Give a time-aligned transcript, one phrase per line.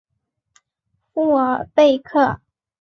[1.13, 2.41] 富尔贝克。